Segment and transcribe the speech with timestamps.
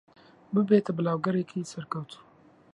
[0.53, 2.23] ببێتە بڵاگەرێکی سەرکەوتوو.